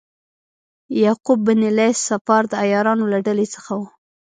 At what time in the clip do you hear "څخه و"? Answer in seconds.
3.53-3.83